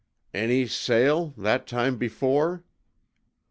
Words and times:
'Any 0.33 0.65
sail 0.65 1.27
that 1.37 1.67
time 1.67 1.99
before?' 1.99 2.63